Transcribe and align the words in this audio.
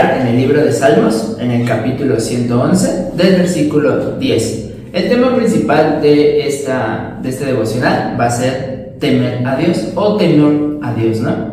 en 0.00 0.26
el 0.26 0.36
libro 0.36 0.64
de 0.64 0.72
Salmos, 0.72 1.36
en 1.38 1.50
el 1.50 1.66
capítulo 1.66 2.18
111, 2.18 3.10
del 3.14 3.36
versículo 3.36 4.16
10. 4.18 4.70
El 4.92 5.08
tema 5.08 5.36
principal 5.36 6.00
de, 6.00 6.46
esta, 6.46 7.18
de 7.22 7.28
este 7.28 7.46
devocional 7.46 8.16
va 8.18 8.26
a 8.26 8.30
ser 8.30 8.96
temer 8.98 9.46
a 9.46 9.56
Dios 9.56 9.88
o 9.94 10.16
temor 10.16 10.78
a 10.82 10.94
Dios, 10.94 11.20
¿no? 11.20 11.52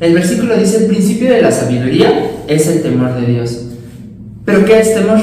El 0.00 0.14
versículo 0.14 0.56
dice, 0.56 0.78
el 0.78 0.86
principio 0.86 1.30
de 1.30 1.42
la 1.42 1.50
sabiduría 1.50 2.30
es 2.46 2.66
el 2.66 2.82
temor 2.82 3.14
de 3.14 3.26
Dios. 3.26 3.66
¿Pero 4.44 4.64
qué 4.64 4.80
es 4.80 4.94
temor? 4.94 5.18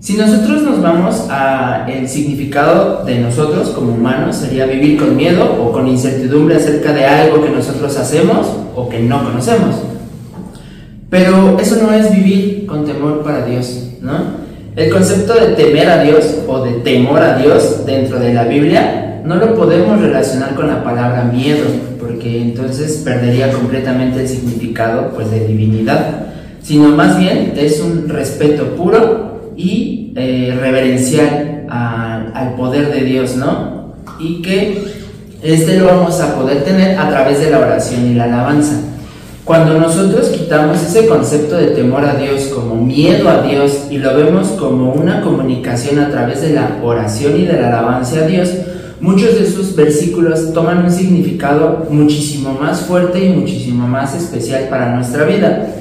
Si 0.00 0.16
nosotros 0.16 0.62
nos 0.62 0.82
vamos 0.82 1.26
a 1.30 1.86
el 1.88 2.08
significado 2.08 3.04
de 3.04 3.18
nosotros 3.18 3.68
como 3.70 3.92
humanos, 3.92 4.36
sería 4.36 4.66
vivir 4.66 4.98
con 4.98 5.16
miedo 5.16 5.62
o 5.62 5.70
con 5.70 5.86
incertidumbre 5.86 6.56
acerca 6.56 6.92
de 6.92 7.04
algo 7.04 7.44
que 7.44 7.50
nosotros 7.50 7.96
hacemos 7.96 8.46
o 8.74 8.88
que 8.88 9.00
no 9.00 9.22
conocemos. 9.22 9.91
Pero 11.12 11.58
eso 11.60 11.76
no 11.76 11.92
es 11.92 12.10
vivir 12.10 12.64
con 12.64 12.86
temor 12.86 13.22
para 13.22 13.44
Dios, 13.44 13.90
¿no? 14.00 14.12
El 14.74 14.88
concepto 14.88 15.34
de 15.34 15.48
temer 15.48 15.86
a 15.90 16.02
Dios 16.02 16.38
o 16.48 16.64
de 16.64 16.72
temor 16.80 17.20
a 17.20 17.36
Dios 17.36 17.84
dentro 17.84 18.18
de 18.18 18.32
la 18.32 18.44
Biblia 18.44 19.20
no 19.22 19.34
lo 19.36 19.54
podemos 19.54 20.00
relacionar 20.00 20.54
con 20.54 20.68
la 20.68 20.82
palabra 20.82 21.24
miedo, 21.24 21.66
porque 22.00 22.40
entonces 22.40 23.02
perdería 23.04 23.52
completamente 23.52 24.22
el 24.22 24.26
significado 24.26 25.10
pues 25.14 25.30
de 25.30 25.46
divinidad, 25.46 26.28
sino 26.62 26.88
más 26.88 27.18
bien 27.18 27.52
es 27.58 27.78
un 27.80 28.08
respeto 28.08 28.74
puro 28.74 29.52
y 29.54 30.14
eh, 30.16 30.56
reverencial 30.58 31.66
al 31.68 32.54
poder 32.54 32.90
de 32.90 33.02
Dios, 33.02 33.36
¿no? 33.36 33.96
Y 34.18 34.40
que 34.40 34.82
este 35.42 35.76
lo 35.76 35.88
vamos 35.88 36.18
a 36.22 36.34
poder 36.36 36.64
tener 36.64 36.98
a 36.98 37.10
través 37.10 37.38
de 37.38 37.50
la 37.50 37.58
oración 37.58 38.06
y 38.06 38.14
la 38.14 38.24
alabanza. 38.24 38.91
Cuando 39.44 39.76
nosotros 39.76 40.28
quitamos 40.28 40.80
ese 40.80 41.08
concepto 41.08 41.56
de 41.56 41.68
temor 41.68 42.04
a 42.04 42.14
Dios 42.14 42.44
como 42.54 42.76
miedo 42.76 43.28
a 43.28 43.42
Dios 43.42 43.86
y 43.90 43.98
lo 43.98 44.14
vemos 44.14 44.48
como 44.50 44.92
una 44.92 45.20
comunicación 45.20 45.98
a 45.98 46.10
través 46.12 46.42
de 46.42 46.52
la 46.52 46.78
oración 46.80 47.40
y 47.40 47.46
de 47.46 47.60
la 47.60 47.66
alabanza 47.66 48.20
a 48.20 48.26
Dios, 48.28 48.50
muchos 49.00 49.34
de 49.34 49.50
sus 49.50 49.74
versículos 49.74 50.52
toman 50.52 50.84
un 50.84 50.92
significado 50.92 51.88
muchísimo 51.90 52.52
más 52.52 52.82
fuerte 52.82 53.18
y 53.18 53.30
muchísimo 53.30 53.88
más 53.88 54.14
especial 54.14 54.68
para 54.70 54.94
nuestra 54.94 55.24
vida. 55.24 55.74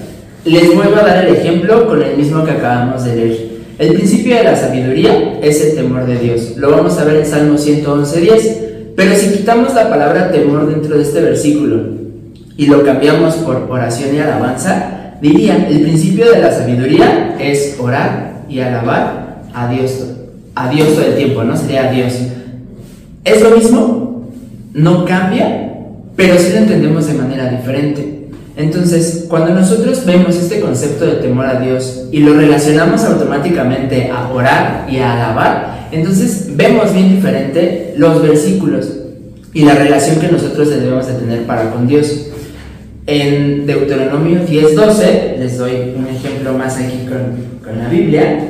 Les 0.44 0.74
vuelvo 0.74 0.96
a 0.96 1.06
dar 1.06 1.28
el 1.28 1.36
ejemplo 1.36 1.88
con 1.88 2.02
el 2.02 2.18
mismo 2.18 2.44
que 2.44 2.52
acabamos 2.52 3.06
de 3.06 3.16
leer. 3.16 3.52
El 3.78 3.94
principio 3.94 4.38
de 4.38 4.44
la 4.44 4.56
sabiduría 4.56 5.40
es 5.40 5.64
el 5.64 5.76
temor 5.76 6.08
de 6.08 6.18
Dios. 6.18 6.58
Lo 6.58 6.72
vamos 6.72 6.98
a 6.98 7.04
ver 7.04 7.18
en 7.18 7.26
Salmo 7.28 7.60
111.10. 7.60 8.96
Pero 8.96 9.16
si 9.16 9.30
quitamos 9.38 9.76
la 9.76 9.88
palabra 9.88 10.32
temor 10.32 10.68
dentro 10.68 10.98
de 10.98 11.04
este 11.04 11.22
versículo 11.22 12.01
y 12.58 12.68
lo 12.68 12.84
cambiamos 12.84 13.36
por 13.36 13.68
oración 13.70 14.16
y 14.16 14.20
alabanza, 14.20 15.16
diría, 15.22 15.68
el 15.68 15.82
principio 15.82 16.32
de 16.32 16.40
la 16.40 16.52
sabiduría 16.52 17.36
es 17.40 17.78
orar 17.80 18.44
y 18.50 18.60
alabar 18.60 19.44
a 19.54 19.70
Dios, 19.70 19.92
a 20.56 20.70
Dios 20.70 20.94
todo 20.94 21.06
el 21.06 21.16
tiempo, 21.16 21.44
¿no? 21.44 21.56
Sería 21.56 21.90
a 21.90 21.92
Dios. 21.92 22.14
¿Es 23.24 23.42
lo 23.42 23.52
mismo? 23.52 24.32
No 24.74 25.06
cambia, 25.06 25.74
pero 26.16 26.38
sí 26.38 26.52
lo 26.54 26.60
entendemos 26.60 27.08
de 27.08 27.14
manera 27.14 27.50
diferente. 27.50 28.22
Entonces, 28.58 29.26
cuando 29.30 29.54
nosotros 29.54 30.06
vemos 30.06 30.36
este 30.36 30.60
concepto 30.60 31.06
de 31.06 31.14
temor 31.14 31.46
a 31.46 31.60
Dios 31.60 32.08
y 32.12 32.20
lo 32.20 32.34
relacionamos 32.34 33.04
automáticamente 33.04 34.10
a 34.12 34.30
orar 34.30 34.88
y 34.90 34.98
a 34.98 35.14
alabar, 35.14 35.88
entonces 35.92 36.50
vemos 36.56 36.94
bien 36.94 37.16
diferente 37.16 37.94
los 37.98 38.22
versículos 38.22 38.90
y 39.54 39.64
la 39.64 39.76
relación 39.76 40.20
que 40.20 40.28
nosotros 40.28 40.70
debemos 40.70 41.08
de 41.08 41.14
tener 41.14 41.44
para 41.44 41.72
con 41.72 41.88
Dios. 41.88 42.28
En 43.08 43.66
Deuteronomio 43.66 44.42
10:12, 44.46 45.38
les 45.40 45.58
doy 45.58 45.94
un 45.96 46.08
ejemplo 46.08 46.54
más 46.54 46.78
aquí 46.78 47.06
con, 47.10 47.60
con 47.64 47.80
la 47.80 47.90
Biblia, 47.90 48.48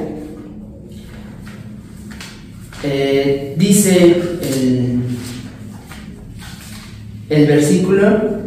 eh, 2.84 3.56
dice 3.58 4.16
el, 4.42 5.02
el 7.30 7.48
versículo 7.48 8.42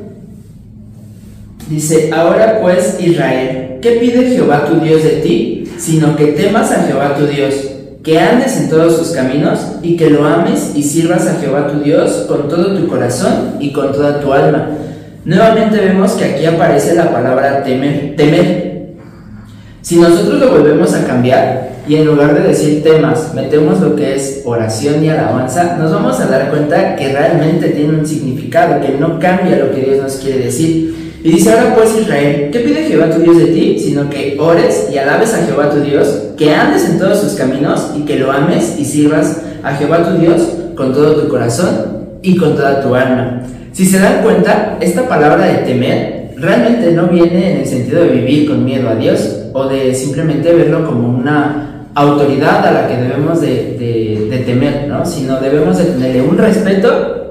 Dice, 1.68 2.10
ahora 2.12 2.60
pues 2.60 2.96
Israel, 3.00 3.78
¿qué 3.80 3.92
pide 3.92 4.34
Jehová 4.34 4.66
tu 4.66 4.80
Dios 4.80 5.02
de 5.02 5.22
ti? 5.22 5.64
Sino 5.78 6.14
que 6.14 6.26
temas 6.26 6.70
a 6.70 6.82
Jehová 6.82 7.16
tu 7.16 7.26
Dios, 7.26 7.54
que 8.02 8.18
andes 8.20 8.58
en 8.58 8.68
todos 8.68 8.98
sus 8.98 9.12
caminos 9.12 9.60
y 9.82 9.96
que 9.96 10.10
lo 10.10 10.26
ames 10.26 10.72
y 10.74 10.82
sirvas 10.82 11.26
a 11.26 11.40
Jehová 11.40 11.68
tu 11.68 11.80
Dios 11.80 12.26
con 12.28 12.48
todo 12.48 12.76
tu 12.76 12.86
corazón 12.86 13.56
y 13.60 13.72
con 13.72 13.92
toda 13.92 14.20
tu 14.20 14.32
alma. 14.32 14.68
Nuevamente 15.24 15.80
vemos 15.80 16.12
que 16.12 16.24
aquí 16.24 16.44
aparece 16.44 16.94
la 16.94 17.10
palabra 17.10 17.62
temer, 17.62 18.14
temer. 18.14 18.74
Si 19.80 19.96
nosotros 19.96 20.38
lo 20.38 20.50
volvemos 20.50 20.92
a 20.92 21.06
cambiar 21.06 21.70
y 21.88 21.96
en 21.96 22.04
lugar 22.04 22.34
de 22.34 22.48
decir 22.48 22.82
temas 22.82 23.32
metemos 23.34 23.80
lo 23.80 23.96
que 23.96 24.16
es 24.16 24.42
oración 24.44 25.02
y 25.02 25.08
alabanza, 25.08 25.76
nos 25.78 25.92
vamos 25.92 26.20
a 26.20 26.26
dar 26.26 26.50
cuenta 26.50 26.94
que 26.96 27.10
realmente 27.10 27.70
tiene 27.70 27.98
un 27.98 28.06
significado, 28.06 28.82
que 28.82 28.98
no 28.98 29.18
cambia 29.18 29.56
lo 29.56 29.74
que 29.74 29.80
Dios 29.80 30.02
nos 30.02 30.16
quiere 30.16 30.44
decir. 30.44 31.20
Y 31.24 31.32
dice, 31.32 31.52
ahora 31.52 31.74
pues 31.74 31.98
Israel, 31.98 32.50
¿qué 32.52 32.58
pide 32.60 32.84
Jehová 32.84 33.08
tu 33.08 33.22
Dios 33.22 33.38
de 33.38 33.46
ti? 33.46 33.78
Sino 33.78 34.10
que 34.10 34.36
ores 34.38 34.88
y 34.92 34.98
alabes 34.98 35.32
a 35.32 35.46
Jehová 35.46 35.70
tu 35.70 35.80
Dios, 35.80 36.06
que 36.36 36.52
andes 36.54 36.86
en 36.86 36.98
todos 36.98 37.20
sus 37.20 37.32
caminos 37.32 37.92
y 37.96 38.02
que 38.02 38.18
lo 38.18 38.30
ames 38.30 38.74
y 38.78 38.84
sirvas 38.84 39.40
a 39.62 39.74
Jehová 39.74 40.04
tu 40.04 40.18
Dios 40.18 40.42
con 40.76 40.92
todo 40.92 41.14
tu 41.14 41.28
corazón 41.28 42.18
y 42.20 42.36
con 42.36 42.54
toda 42.54 42.82
tu 42.82 42.94
alma. 42.94 43.42
Si 43.74 43.84
se 43.84 43.98
dan 43.98 44.22
cuenta, 44.22 44.78
esta 44.80 45.08
palabra 45.08 45.46
de 45.46 45.54
temer 45.58 46.32
realmente 46.36 46.92
no 46.92 47.08
viene 47.08 47.50
en 47.50 47.56
el 47.58 47.66
sentido 47.66 48.04
de 48.04 48.10
vivir 48.10 48.48
con 48.48 48.64
miedo 48.64 48.88
a 48.88 48.94
Dios 48.94 49.46
o 49.52 49.66
de 49.66 49.92
simplemente 49.94 50.54
verlo 50.54 50.86
como 50.86 51.08
una 51.08 51.88
autoridad 51.92 52.64
a 52.64 52.70
la 52.70 52.88
que 52.88 52.96
debemos 52.96 53.40
de, 53.40 54.28
de 54.30 54.38
temer, 54.46 54.86
¿no? 54.86 55.04
sino 55.04 55.40
debemos 55.40 55.76
de 55.78 55.86
tenerle 55.86 56.22
un 56.22 56.38
respeto 56.38 57.24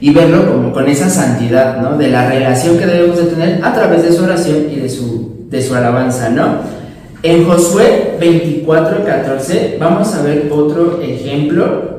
y 0.00 0.14
verlo 0.14 0.50
como 0.50 0.72
con 0.72 0.88
esa 0.88 1.10
santidad, 1.10 1.80
¿no? 1.80 1.96
De 1.96 2.08
la 2.08 2.28
relación 2.28 2.78
que 2.78 2.86
debemos 2.86 3.16
de 3.16 3.24
tener 3.24 3.64
a 3.64 3.72
través 3.72 4.02
de 4.02 4.12
su 4.12 4.24
oración 4.24 4.66
y 4.70 4.76
de 4.76 4.88
su, 4.88 5.46
de 5.48 5.62
su 5.62 5.74
alabanza, 5.74 6.28
¿no? 6.28 6.60
En 7.22 7.46
Josué 7.46 8.16
24, 8.20 9.04
14 9.04 9.76
vamos 9.80 10.14
a 10.14 10.22
ver 10.22 10.50
otro 10.50 11.00
ejemplo 11.02 11.95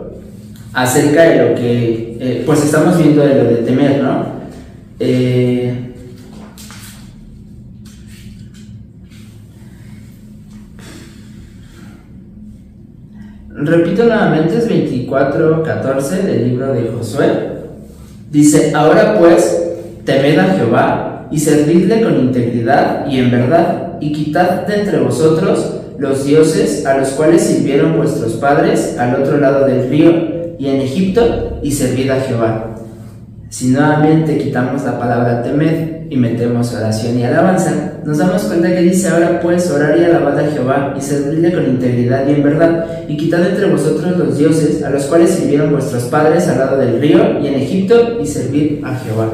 acerca 0.78 1.24
de 1.24 1.38
lo 1.38 1.56
que, 1.56 2.18
eh, 2.20 2.44
pues 2.46 2.64
estamos 2.64 3.00
viendo 3.00 3.24
de 3.24 3.34
lo 3.34 3.44
de 3.46 3.56
temer, 3.64 4.00
¿no? 4.00 4.28
Eh, 5.00 5.74
repito 13.50 14.04
nuevamente, 14.04 14.56
es 14.56 14.70
24, 14.70 15.64
14 15.64 16.22
del 16.22 16.48
libro 16.48 16.72
de 16.72 16.92
Josué. 16.96 17.26
Dice, 18.30 18.72
ahora 18.76 19.18
pues, 19.18 19.60
temed 20.06 20.38
a 20.38 20.54
Jehová 20.54 21.28
y 21.32 21.40
servidle 21.40 22.04
con 22.04 22.20
integridad 22.20 23.08
y 23.08 23.18
en 23.18 23.32
verdad, 23.32 23.98
y 24.00 24.12
quitad 24.12 24.68
de 24.68 24.82
entre 24.82 25.00
vosotros 25.00 25.74
los 25.98 26.24
dioses 26.24 26.86
a 26.86 27.00
los 27.00 27.10
cuales 27.10 27.42
sirvieron 27.42 27.98
vuestros 27.98 28.34
padres 28.34 28.96
al 29.00 29.24
otro 29.24 29.40
lado 29.40 29.66
del 29.66 29.90
río 29.90 30.37
y 30.60 30.68
en 30.68 30.82
Egipto, 30.82 31.60
y 31.62 31.72
servid 31.72 32.10
a 32.10 32.22
Jehová. 32.22 32.76
Si 33.50 33.70
nuevamente 33.70 34.38
quitamos 34.38 34.84
la 34.84 35.00
palabra 35.00 35.42
temed 35.42 36.10
y 36.10 36.18
metemos 36.18 36.74
oración 36.74 37.18
y 37.18 37.24
alabanza, 37.24 37.94
nos 38.06 38.18
damos 38.18 38.44
cuenta 38.44 38.70
que 38.70 38.82
dice 38.82 39.08
ahora 39.10 39.40
pues 39.42 39.70
orar 39.72 39.98
y 39.98 40.04
alabar 40.04 40.38
a 40.38 40.52
Jehová 40.52 40.94
y 40.98 41.02
servirle 41.02 41.54
con 41.54 41.66
integridad 41.66 42.28
y 42.28 42.32
en 42.32 42.44
verdad, 42.44 42.86
y 43.08 43.16
quitad 43.18 43.48
entre 43.48 43.70
vosotros 43.70 44.18
los 44.18 44.38
dioses 44.38 44.84
a 44.84 44.90
los 44.90 45.04
cuales 45.06 45.32
sirvieron 45.32 45.72
vuestros 45.72 46.04
padres 46.04 46.48
al 46.48 46.60
lado 46.60 46.78
del 46.78 47.00
río 47.00 47.40
y 47.42 47.48
en 47.48 47.56
Egipto, 47.56 48.20
y 48.22 48.26
servid 48.26 48.84
a 48.84 48.96
Jehová. 48.96 49.30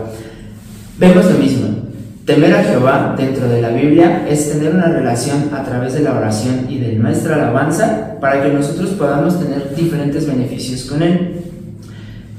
Vemos 1.00 1.26
lo 1.26 1.38
mismo. 1.40 1.83
Temer 2.26 2.54
a 2.54 2.64
Jehová 2.64 3.16
dentro 3.18 3.50
de 3.50 3.62
la 3.62 3.68
Biblia 3.68 4.26
es 4.30 4.50
tener 4.50 4.74
una 4.74 4.88
relación 4.88 5.50
a 5.54 5.62
través 5.66 5.94
de 5.94 6.04
la 6.04 6.16
oración 6.16 6.68
y 6.70 6.80
de 6.80 6.94
nuestra 6.94 7.36
alabanza 7.36 8.18
para 8.22 8.42
que 8.42 8.50
nosotros 8.50 8.92
podamos 8.92 9.38
tener 9.42 9.76
diferentes 9.76 10.26
beneficios 10.26 10.84
con 10.90 11.04
Él. 11.04 11.42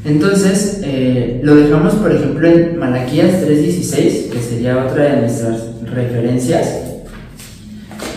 Entonces, 0.06 0.80
eh, 0.82 1.40
lo 1.42 1.56
dejamos, 1.56 1.94
por 1.96 2.12
ejemplo, 2.12 2.48
en 2.48 2.78
Malaquías 2.78 3.42
3.16, 3.46 4.30
que 4.30 4.38
sería 4.40 4.86
otra 4.86 5.04
de 5.04 5.20
nuestras 5.20 5.60
referencias. 5.82 6.80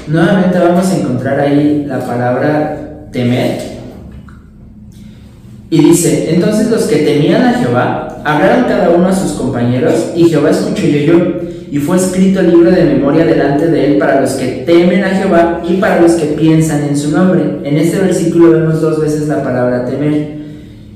Nuevamente 0.08 0.60
vamos 0.60 0.90
a 0.90 0.98
encontrar 0.98 1.38
ahí 1.42 1.84
la 1.86 2.00
palabra 2.00 3.10
temer. 3.12 3.60
Y 5.70 5.84
dice, 5.84 6.34
entonces 6.34 6.72
los 6.72 6.84
que 6.84 6.98
temían 6.98 7.42
a 7.42 7.54
Jehová 7.56 8.22
hablaron 8.24 8.66
cada 8.66 8.90
uno 8.90 9.08
a 9.08 9.14
sus 9.14 9.34
compañeros 9.34 10.12
y 10.16 10.30
Jehová 10.30 10.52
escuchó 10.52 10.88
y 10.88 11.04
oyó. 11.04 11.57
Y 11.72 11.78
fue 11.80 11.98
escrito 11.98 12.40
el 12.40 12.52
libro 12.52 12.72
de 12.72 12.84
memoria 12.84 13.26
delante 13.26 13.68
de 13.68 13.94
él 13.94 13.98
para 13.98 14.22
los 14.22 14.32
que 14.32 14.64
temen 14.66 15.04
a 15.04 15.10
Jehová 15.10 15.62
y 15.68 15.74
para 15.78 16.02
los 16.02 16.14
que 16.14 16.28
piensan 16.28 16.84
en 16.84 16.98
su 16.98 17.12
nombre. 17.12 17.42
En 17.64 17.78
este 17.78 18.00
versículo 18.00 18.52
vemos 18.52 18.82
dos 18.82 19.02
veces 19.02 19.28
la 19.28 19.44
palabra 19.44 19.86
temer. 19.86 20.38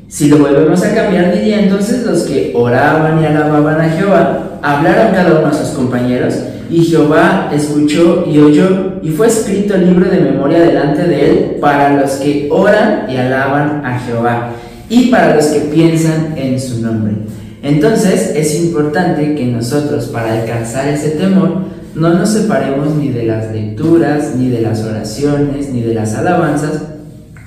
Si 0.07 0.29
lo 0.29 0.38
volvemos 0.38 0.83
a 0.83 0.94
cambiar, 0.94 1.33
diría 1.33 1.62
entonces 1.62 2.06
los 2.06 2.23
que 2.23 2.51
oraban 2.56 3.21
y 3.21 3.25
alababan 3.25 3.81
a 3.81 3.89
Jehová 3.89 4.51
hablaron 4.62 5.13
cada 5.13 5.39
uno 5.39 5.47
a 5.47 5.53
sus 5.53 5.69
compañeros, 5.69 6.35
y 6.69 6.83
Jehová 6.85 7.50
escuchó 7.53 8.25
y 8.31 8.38
oyó, 8.38 9.00
y 9.01 9.09
fue 9.09 9.27
escrito 9.27 9.75
el 9.75 9.88
libro 9.88 10.09
de 10.09 10.19
memoria 10.19 10.62
delante 10.62 11.03
de 11.03 11.29
él 11.29 11.57
para 11.59 12.00
los 12.00 12.12
que 12.12 12.47
oran 12.51 13.07
y 13.09 13.18
alaban 13.18 13.85
a 13.85 14.00
Jehová, 14.00 14.51
y 14.89 15.09
para 15.09 15.35
los 15.35 15.45
que 15.45 15.59
piensan 15.62 16.33
en 16.38 16.59
su 16.59 16.81
nombre. 16.81 17.13
Entonces 17.63 18.33
es 18.35 18.55
importante 18.61 19.35
que 19.35 19.45
nosotros, 19.45 20.05
para 20.05 20.41
alcanzar 20.41 20.87
ese 20.87 21.11
temor, 21.11 21.63
no 21.95 22.13
nos 22.13 22.29
separemos 22.29 22.95
ni 22.95 23.09
de 23.09 23.25
las 23.25 23.51
lecturas, 23.51 24.35
ni 24.35 24.49
de 24.49 24.61
las 24.61 24.83
oraciones, 24.83 25.69
ni 25.69 25.81
de 25.81 25.93
las 25.93 26.15
alabanzas, 26.15 26.83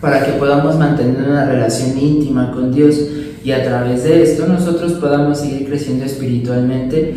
para 0.01 0.25
que 0.25 0.33
podamos 0.33 0.79
mantener 0.79 1.29
una 1.29 1.47
relación 1.47 1.99
íntima 1.99 2.53
con 2.53 2.73
Dios 2.73 2.97
y 3.43 3.53
a 3.53 3.63
través 3.63 4.05
de 4.05 4.23
esto 4.23 4.47
nosotros 4.47 4.93
podamos 4.95 5.39
seguir 5.39 5.67
creciendo 5.67 6.05
espiritualmente 6.05 7.15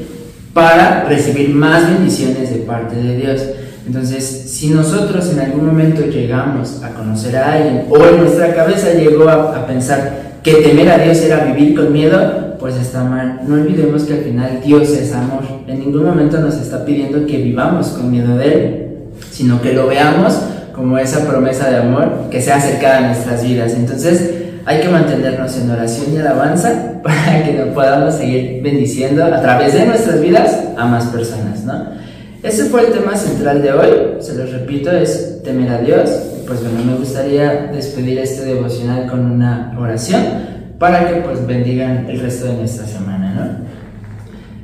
para 0.53 1.05
recibir 1.05 1.49
más 1.49 1.89
bendiciones 1.89 2.49
de 2.49 2.57
parte 2.61 2.95
de 2.95 3.17
Dios. 3.17 3.41
Entonces, 3.85 4.25
si 4.25 4.69
nosotros 4.69 5.29
en 5.31 5.39
algún 5.39 5.65
momento 5.65 6.05
llegamos 6.05 6.83
a 6.83 6.89
conocer 6.93 7.37
a 7.37 7.53
alguien 7.53 7.85
o 7.89 8.05
en 8.05 8.17
nuestra 8.17 8.53
cabeza 8.53 8.93
llegó 8.93 9.29
a, 9.29 9.65
pensar 9.65 10.39
que 10.43 10.55
temer 10.55 10.89
a 10.89 10.97
Dios 10.97 11.17
era 11.19 11.45
vivir 11.45 11.75
con 11.75 11.93
miedo, 11.93 12.46
pues 12.59 12.75
está 12.75 13.03
mal. 13.03 13.41
No 13.47 13.55
olvidemos 13.55 14.03
que 14.03 14.13
al 14.13 14.19
final 14.21 14.61
Dios 14.63 14.89
es 14.89 15.13
amor. 15.13 15.43
En 15.67 15.79
ningún 15.79 16.05
momento 16.05 16.39
nos 16.39 16.55
está 16.55 16.85
pidiendo 16.85 17.25
que 17.25 17.37
vivamos 17.37 17.89
con 17.89 18.11
miedo 18.11 18.37
de 18.37 18.53
Él, 18.53 18.87
sino 19.31 19.61
que 19.61 19.73
lo 19.73 19.87
veamos 19.87 20.39
como 20.73 20.97
esa 20.97 21.27
promesa 21.27 21.69
de 21.69 21.77
amor 21.77 22.29
que 22.29 22.41
sea 22.41 22.57
acercada 22.57 22.99
a 22.99 23.07
nuestras 23.07 23.43
vidas. 23.43 23.73
Entonces 23.73 24.31
hay 24.65 24.81
que 24.81 24.89
mantenernos 24.89 25.57
en 25.57 25.71
oración 25.71 26.13
y 26.13 26.17
alabanza 26.17 26.99
para 27.03 27.43
que 27.43 27.53
nos 27.53 27.69
podamos 27.69 28.15
seguir 28.15 28.61
bendiciendo 28.61 29.23
a 29.23 29.41
través 29.41 29.73
de 29.73 29.85
nuestras 29.85 30.21
vidas 30.21 30.57
a 30.77 30.85
más 30.85 31.05
personas, 31.05 31.63
¿no? 31.63 31.97
Ese 32.43 32.65
fue 32.65 32.85
el 32.85 32.93
tema 32.93 33.15
central 33.15 33.61
de 33.61 33.73
hoy, 33.73 33.89
se 34.21 34.35
lo 34.35 34.45
repito, 34.45 34.91
es 34.91 35.41
temer 35.43 35.69
a 35.71 35.79
Dios. 35.79 36.09
Pues 36.45 36.61
bueno, 36.61 36.83
me 36.85 36.95
gustaría 36.95 37.71
despedir 37.73 38.19
este 38.19 38.45
devocional 38.45 39.07
con 39.09 39.31
una 39.31 39.75
oración 39.77 40.56
para 40.79 41.07
que 41.07 41.21
pues 41.21 41.45
bendigan 41.45 42.09
el 42.09 42.19
resto 42.19 42.47
de 42.47 42.53
nuestra 42.53 42.85
semana, 42.85 43.33
¿no? 43.33 43.67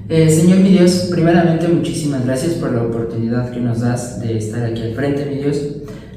Eh, 0.09 0.29
Señor 0.29 0.59
mi 0.59 0.69
Dios, 0.69 1.07
primeramente 1.09 1.67
muchísimas 1.67 2.25
gracias 2.25 2.53
por 2.55 2.73
la 2.73 2.83
oportunidad 2.83 3.51
que 3.51 3.59
nos 3.59 3.79
das 3.79 4.19
de 4.21 4.37
estar 4.37 4.63
aquí 4.63 4.81
al 4.81 4.93
frente, 4.93 5.25
mi 5.25 5.37
Dios. 5.37 5.61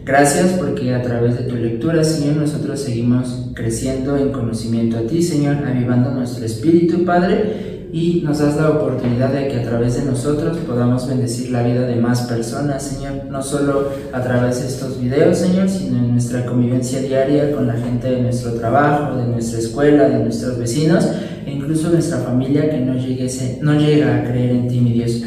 Gracias 0.04 0.52
porque 0.52 0.94
a 0.94 1.02
través 1.02 1.36
de 1.36 1.44
tu 1.44 1.56
lectura, 1.56 2.04
Señor, 2.04 2.36
nosotros 2.36 2.80
seguimos 2.80 3.50
creciendo 3.54 4.16
en 4.16 4.32
conocimiento 4.32 4.98
a 4.98 5.06
ti, 5.06 5.22
Señor, 5.22 5.56
avivando 5.66 6.10
nuestro 6.12 6.44
espíritu, 6.44 7.04
Padre, 7.04 7.75
y 7.92 8.22
nos 8.24 8.38
das 8.38 8.56
la 8.56 8.70
oportunidad 8.70 9.32
de 9.32 9.48
que 9.48 9.60
a 9.60 9.62
través 9.62 9.96
de 9.96 10.04
nosotros 10.04 10.56
podamos 10.58 11.08
bendecir 11.08 11.50
la 11.50 11.62
vida 11.62 11.86
de 11.86 11.96
más 11.96 12.22
personas, 12.22 12.82
Señor, 12.82 13.24
no 13.30 13.42
solo 13.42 13.90
a 14.12 14.22
través 14.22 14.60
de 14.60 14.66
estos 14.66 15.00
videos, 15.00 15.38
Señor, 15.38 15.68
sino 15.68 15.98
en 15.98 16.12
nuestra 16.12 16.44
convivencia 16.44 17.00
diaria 17.00 17.52
con 17.52 17.66
la 17.66 17.74
gente 17.74 18.10
de 18.10 18.22
nuestro 18.22 18.52
trabajo, 18.52 19.16
de 19.16 19.26
nuestra 19.26 19.58
escuela, 19.58 20.08
de 20.08 20.18
nuestros 20.18 20.58
vecinos 20.58 21.06
e 21.46 21.52
incluso 21.52 21.90
nuestra 21.90 22.18
familia 22.18 22.68
que 22.70 22.78
no, 22.78 22.94
no 22.94 23.80
llega 23.80 24.16
a 24.16 24.24
creer 24.24 24.50
en 24.50 24.68
ti, 24.68 24.80
mi 24.80 24.92
Dios. 24.92 25.22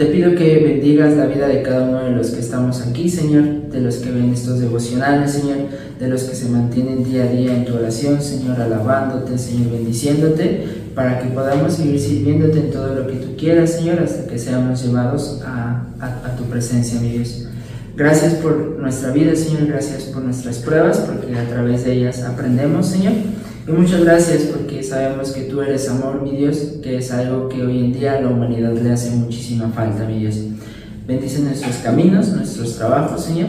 Te 0.00 0.06
pido 0.06 0.34
que 0.34 0.60
bendigas 0.60 1.14
la 1.14 1.26
vida 1.26 1.46
de 1.46 1.60
cada 1.60 1.86
uno 1.86 2.02
de 2.02 2.12
los 2.12 2.30
que 2.30 2.40
estamos 2.40 2.80
aquí, 2.80 3.10
Señor, 3.10 3.68
de 3.70 3.82
los 3.82 3.96
que 3.96 4.10
ven 4.10 4.32
estos 4.32 4.58
devocionales, 4.58 5.32
Señor, 5.32 5.58
de 5.98 6.08
los 6.08 6.22
que 6.22 6.34
se 6.34 6.48
mantienen 6.48 7.04
día 7.04 7.24
a 7.24 7.26
día 7.26 7.54
en 7.54 7.66
tu 7.66 7.74
oración, 7.74 8.22
Señor, 8.22 8.58
alabándote, 8.58 9.36
Señor, 9.36 9.72
bendiciéndote, 9.72 10.64
para 11.00 11.18
que 11.18 11.28
podamos 11.28 11.72
seguir 11.72 11.98
sirviéndote 11.98 12.58
en 12.58 12.70
todo 12.70 12.94
lo 12.94 13.06
que 13.06 13.14
tú 13.14 13.34
quieras, 13.34 13.72
Señor, 13.72 14.00
hasta 14.00 14.26
que 14.26 14.38
seamos 14.38 14.84
llevados 14.84 15.40
a, 15.46 15.86
tu 16.36 16.44
presencia, 16.44 17.00
mi 17.00 17.12
Dios. 17.12 17.46
Gracias 17.96 18.34
por 18.34 18.78
nuestra 18.78 19.10
vida, 19.10 19.34
Señor, 19.34 19.66
gracias 19.66 20.02
por 20.02 20.22
nuestras 20.22 20.58
pruebas, 20.58 20.98
porque 20.98 21.34
a 21.38 21.48
través 21.48 21.86
de 21.86 21.94
ellas 21.94 22.22
aprendemos, 22.22 22.86
Señor. 22.86 23.14
Y 23.66 23.72
muchas 23.72 24.04
gracias 24.04 24.42
porque 24.42 24.82
sabemos 24.82 25.30
que 25.30 25.44
tú 25.44 25.62
eres 25.62 25.88
amor, 25.88 26.20
mi 26.20 26.36
Dios, 26.36 26.58
que 26.82 26.98
es 26.98 27.10
algo 27.12 27.48
que 27.48 27.62
hoy 27.62 27.78
en 27.78 27.94
día 27.94 28.18
a 28.18 28.20
la 28.20 28.28
humanidad 28.28 28.74
le 28.74 28.92
hace 28.92 29.10
muchísima 29.12 29.70
falta, 29.70 30.04
mi 30.04 30.18
Dios. 30.18 30.36
Bendice 31.06 31.40
nuestros 31.40 31.76
caminos, 31.76 32.28
nuestros 32.28 32.76
trabajos, 32.76 33.24
Señor. 33.24 33.48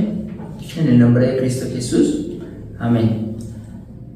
En 0.77 0.87
el 0.87 0.97
nombre 0.97 1.27
de 1.27 1.37
Cristo 1.37 1.65
Jesús. 1.69 2.27
Amén. 2.79 3.30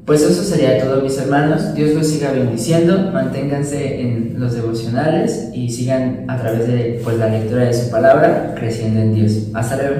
Pues 0.06 0.22
eso 0.22 0.44
sería 0.44 0.78
todo, 0.78 1.02
mis 1.02 1.18
hermanos. 1.18 1.74
Dios 1.74 1.92
los 1.92 2.06
siga 2.06 2.30
bendiciendo. 2.30 3.10
Manténganse 3.12 4.00
en 4.00 4.38
los 4.38 4.54
devocionales 4.54 5.48
y 5.52 5.68
sigan 5.68 6.24
a 6.28 6.38
través 6.38 6.68
de 6.68 7.00
pues, 7.02 7.18
la 7.18 7.28
lectura 7.28 7.64
de 7.64 7.74
su 7.74 7.90
palabra 7.90 8.54
creciendo 8.56 9.00
en 9.00 9.14
Dios. 9.16 9.32
Hasta 9.52 9.76
luego. 9.76 9.96